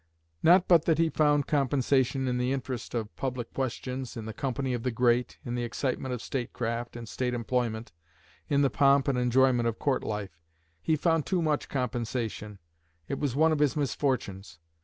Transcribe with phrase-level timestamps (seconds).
[0.41, 4.73] Not but that he found compensation in the interest of public questions, in the company
[4.73, 7.91] of the great, in the excitement of state craft and state employment,
[8.49, 10.39] in the pomp and enjoyment of court life.
[10.81, 12.57] He found too much compensation;
[13.07, 14.57] it was one of his misfortunes.